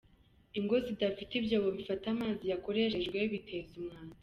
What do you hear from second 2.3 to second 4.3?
yakoreshejwe biteza umwanda